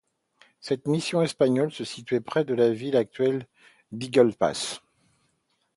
Cette 0.61 0.87
mission 0.87 1.21
espagnole 1.21 1.71
se 1.71 1.83
situait 1.83 2.21
près 2.21 2.43
de 2.43 2.55
la 2.55 2.71
ville 2.71 2.97
actuelle 2.97 3.47
d'Eagle 3.91 4.33
Pass. 4.33 4.81